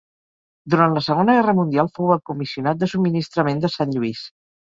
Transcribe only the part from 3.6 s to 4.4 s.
de Sant Lluís.